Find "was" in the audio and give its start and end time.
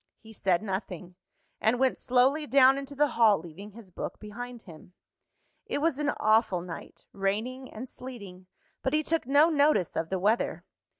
5.77-5.99